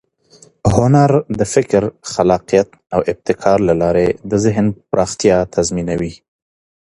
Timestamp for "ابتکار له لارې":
3.11-4.07